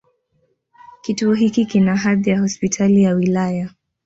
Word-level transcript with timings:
Kituo 1.01 1.33
hiki 1.33 1.65
kina 1.65 1.95
hadhi 1.95 2.29
ya 2.29 2.39
Hospitali 2.39 3.03
ya 3.03 3.13
wilaya. 3.13 3.69